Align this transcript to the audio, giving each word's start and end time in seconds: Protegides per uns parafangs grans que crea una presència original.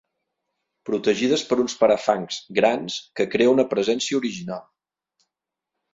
Protegides 0.89 1.43
per 1.51 1.57
uns 1.65 1.75
parafangs 1.83 2.39
grans 2.61 2.97
que 3.21 3.29
crea 3.35 3.55
una 3.55 3.69
presència 3.75 4.21
original. 4.25 4.65